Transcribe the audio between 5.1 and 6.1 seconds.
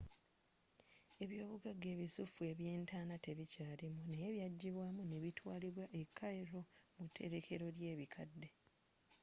bitwaalibwa e